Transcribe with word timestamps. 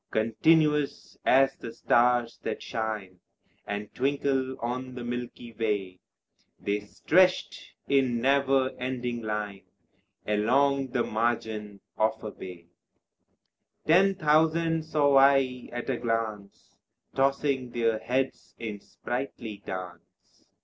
Continuous 0.09 1.15
as 1.27 1.55
the 1.55 1.71
stars 1.71 2.39
that 2.41 2.63
shine 2.63 3.19
And 3.67 3.93
twinkle 3.93 4.57
on 4.59 4.95
the 4.95 5.03
milky 5.03 5.53
way, 5.53 5.99
They 6.59 6.79
stretched 6.79 7.73
in 7.87 8.19
never 8.19 8.71
ending 8.79 9.21
line 9.21 9.61
Along 10.25 10.87
the 10.87 11.03
margin 11.03 11.81
of 11.99 12.23
a 12.23 12.31
bay: 12.31 12.65
Ten 13.85 14.15
thousand 14.15 14.85
saw 14.85 15.17
I 15.19 15.69
at 15.71 15.87
a 15.87 15.97
glance 15.97 16.77
Tossing 17.13 17.69
their 17.69 17.99
heads 17.99 18.55
in 18.57 18.79
sprightly 18.79 19.61
dance. 19.63 20.47